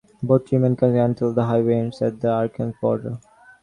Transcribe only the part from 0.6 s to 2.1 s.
concurrent, until the highway ends